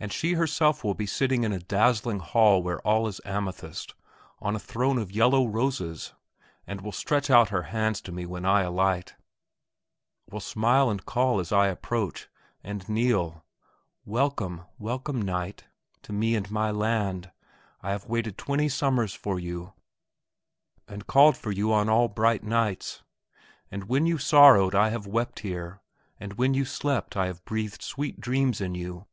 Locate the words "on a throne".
4.38-4.96